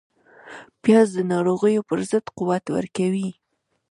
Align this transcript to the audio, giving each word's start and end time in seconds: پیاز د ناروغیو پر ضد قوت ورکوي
پیاز 0.81 1.07
د 1.17 1.19
ناروغیو 1.31 1.87
پر 1.89 1.99
ضد 2.09 2.25
قوت 2.37 2.63
ورکوي 2.75 3.29